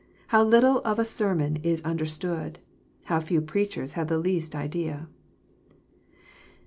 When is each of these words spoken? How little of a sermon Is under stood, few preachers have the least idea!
How 0.29 0.43
little 0.43 0.79
of 0.79 0.97
a 0.97 1.05
sermon 1.05 1.57
Is 1.57 1.79
under 1.85 2.07
stood, 2.07 2.57
few 3.21 3.39
preachers 3.39 3.91
have 3.91 4.07
the 4.07 4.17
least 4.17 4.55
idea! 4.55 5.07